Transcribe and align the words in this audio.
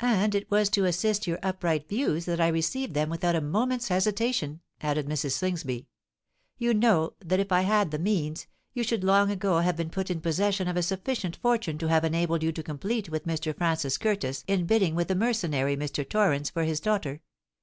"And 0.00 0.34
it 0.34 0.50
was 0.50 0.68
to 0.68 0.84
assist 0.84 1.26
your 1.26 1.38
upright 1.42 1.88
views 1.88 2.26
that 2.26 2.42
I 2.42 2.48
received 2.48 2.92
them 2.92 3.08
without 3.08 3.34
a 3.34 3.40
moment's 3.40 3.88
hesitation," 3.88 4.60
added 4.82 5.06
Mrs. 5.06 5.30
Slingsby. 5.32 5.88
"You 6.58 6.74
know 6.74 7.14
that 7.24 7.40
if 7.40 7.50
I 7.50 7.62
had 7.62 7.90
the 7.90 7.98
means, 7.98 8.48
you 8.74 8.82
should 8.84 9.02
long 9.02 9.30
ago 9.30 9.60
have 9.60 9.74
been 9.78 9.88
put 9.88 10.10
in 10.10 10.20
possession 10.20 10.68
of 10.68 10.76
a 10.76 10.82
sufficient 10.82 11.36
fortune 11.36 11.78
to 11.78 11.88
have 11.88 12.04
enabled 12.04 12.42
you 12.42 12.52
to 12.52 12.62
compete 12.62 13.08
with 13.08 13.24
Mr. 13.24 13.56
Francis 13.56 13.96
Curtis 13.96 14.44
in 14.46 14.66
bidding 14.66 14.94
with 14.94 15.08
the 15.08 15.14
mercenary 15.14 15.74
Mr. 15.74 16.06
Torrens 16.06 16.50
for 16.50 16.64
his 16.64 16.78
daughter. 16.78 17.22